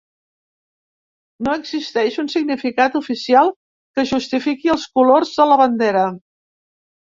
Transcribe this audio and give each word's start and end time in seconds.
No 1.47 1.53
existeix 1.59 2.17
un 2.23 2.31
significat 2.37 2.97
oficial 3.01 3.53
que 3.55 4.09
justifiqui 4.15 4.75
els 4.79 4.89
colors 4.99 5.39
de 5.41 5.51
la 5.55 5.63
bandera. 5.67 6.11